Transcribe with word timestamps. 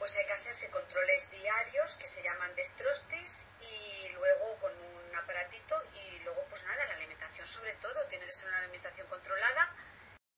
pues 0.00 0.16
hay 0.16 0.24
que 0.24 0.32
hacerse 0.32 0.70
controles 0.72 1.30
diarios 1.30 1.98
que 2.00 2.08
se 2.08 2.24
llaman 2.24 2.50
destrostis 2.56 3.44
y 3.60 4.08
luego 4.16 4.56
con 4.58 4.72
un 4.72 5.14
aparatito 5.14 5.76
y 5.92 6.24
luego 6.24 6.40
pues 6.48 6.64
nada, 6.64 6.88
la 6.88 6.96
alimentación 6.96 7.46
sobre 7.46 7.74
todo, 7.74 7.94
tiene 8.08 8.24
que 8.24 8.32
ser 8.32 8.48
una 8.48 8.64
alimentación 8.64 9.06
controlada. 9.08 9.76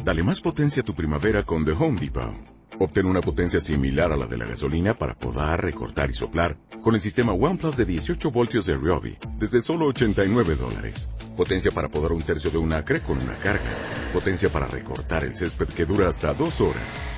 Dale 0.00 0.22
más 0.22 0.40
potencia 0.40 0.80
a 0.80 0.86
tu 0.86 0.94
primavera 0.94 1.44
con 1.44 1.64
The 1.64 1.72
Home 1.72 2.00
Depot. 2.00 2.56
Obtén 2.78 3.06
una 3.06 3.20
potencia 3.20 3.58
similar 3.58 4.12
a 4.12 4.16
la 4.16 4.26
de 4.26 4.38
la 4.38 4.46
gasolina 4.46 4.94
para 4.94 5.14
podar, 5.18 5.60
recortar 5.60 6.08
y 6.08 6.14
soplar 6.14 6.56
con 6.80 6.94
el 6.94 7.00
sistema 7.00 7.32
OnePlus 7.32 7.76
de 7.76 7.84
18 7.84 8.30
voltios 8.30 8.66
de 8.66 8.76
Ryobi 8.76 9.18
desde 9.38 9.60
solo 9.60 9.88
89 9.88 10.54
dólares. 10.54 11.10
Potencia 11.36 11.72
para 11.72 11.88
podar 11.88 12.12
un 12.12 12.22
tercio 12.22 12.52
de 12.52 12.58
un 12.58 12.72
acre 12.72 13.02
con 13.02 13.18
una 13.18 13.36
carga. 13.38 13.68
Potencia 14.12 14.48
para 14.50 14.68
recortar 14.68 15.24
el 15.24 15.34
césped 15.34 15.66
que 15.74 15.84
dura 15.84 16.08
hasta 16.08 16.32
dos 16.32 16.60
horas. 16.60 17.17